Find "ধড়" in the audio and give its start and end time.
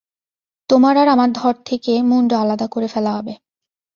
1.31-1.59